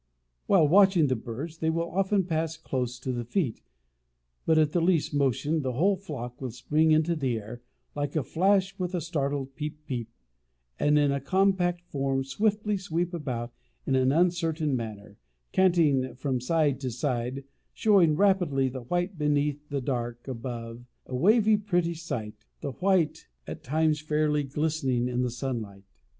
While 0.47 0.67
watching 0.67 1.05
the 1.05 1.15
birds, 1.15 1.59
they 1.59 1.69
will 1.69 1.91
often 1.91 2.23
pass 2.23 2.57
close 2.57 2.97
to 2.97 3.11
the 3.11 3.23
feet, 3.23 3.61
but 4.47 4.57
at 4.57 4.71
the 4.71 4.81
least 4.81 5.13
motion 5.13 5.61
the 5.61 5.73
whole 5.73 5.95
flock 5.95 6.41
will 6.41 6.49
spring 6.49 6.89
into 6.89 7.15
the 7.15 7.37
air 7.37 7.61
"like 7.95 8.15
a 8.15 8.23
flash, 8.23 8.73
with 8.79 8.95
a 8.95 8.99
startled 9.01 9.53
Peep, 9.53 9.85
peep, 9.85 10.09
and 10.79 10.97
in 10.97 11.11
a 11.11 11.21
compact 11.21 11.81
form 11.83 12.23
swiftly 12.23 12.77
sweep 12.77 13.13
about 13.13 13.53
in 13.85 13.93
an 13.95 14.11
uncertain 14.11 14.75
manner, 14.75 15.17
canting 15.51 16.15
from 16.15 16.41
side 16.41 16.79
to 16.79 16.89
side, 16.89 17.43
showing 17.71 18.15
rapidly 18.15 18.69
the 18.69 18.81
white 18.81 19.19
beneath 19.19 19.61
and 19.61 19.69
the 19.77 19.81
dark 19.81 20.27
above, 20.27 20.83
a 21.05 21.15
wavy, 21.15 21.57
pretty 21.57 21.93
sight, 21.93 22.47
the 22.61 22.71
white 22.71 23.27
at 23.45 23.63
times 23.63 24.01
fairly 24.01 24.41
glistening 24.43 25.07
in 25.07 25.21
the 25.21 25.29
sunlight." 25.29 25.83